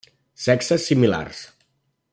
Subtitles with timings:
[0.45, 1.47] Sexes similars.